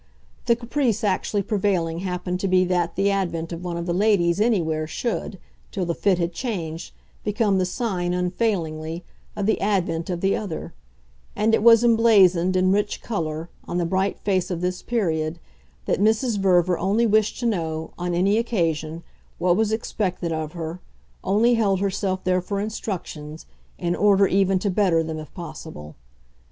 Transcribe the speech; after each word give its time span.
The 0.47 0.55
caprice 0.55 1.03
actually 1.03 1.43
prevailing 1.43 1.99
happened 1.99 2.39
to 2.39 2.47
be 2.47 2.65
that 2.65 2.95
the 2.95 3.11
advent 3.11 3.53
of 3.53 3.63
one 3.63 3.77
of 3.77 3.85
the 3.85 3.93
ladies 3.93 4.41
anywhere 4.41 4.87
should, 4.87 5.37
till 5.71 5.85
the 5.85 5.93
fit 5.93 6.17
had 6.17 6.33
changed, 6.33 6.91
become 7.23 7.59
the 7.59 7.67
sign, 7.67 8.11
unfailingly, 8.11 9.03
of 9.35 9.45
the 9.45 9.61
advent 9.61 10.09
of 10.09 10.21
the 10.21 10.35
other; 10.35 10.73
and 11.35 11.53
it 11.53 11.61
was 11.61 11.83
emblazoned, 11.83 12.55
in 12.55 12.71
rich 12.71 13.03
colour, 13.03 13.51
on 13.67 13.77
the 13.77 13.85
bright 13.85 14.17
face 14.21 14.49
of 14.49 14.61
this 14.61 14.81
period, 14.81 15.37
that 15.85 16.01
Mrs. 16.01 16.39
Verver 16.39 16.79
only 16.79 17.05
wished 17.05 17.39
to 17.39 17.45
know, 17.45 17.93
on 17.95 18.15
any 18.15 18.39
occasion, 18.39 19.03
what 19.37 19.55
was 19.55 19.71
expected 19.71 20.31
of 20.33 20.53
her, 20.53 20.79
only 21.23 21.53
held 21.53 21.79
herself 21.79 22.23
there 22.23 22.41
for 22.41 22.59
instructions, 22.59 23.45
in 23.77 23.95
order 23.95 24.25
even 24.25 24.57
to 24.57 24.71
better 24.71 25.03
them 25.03 25.19
if 25.19 25.31
possible. 25.35 25.95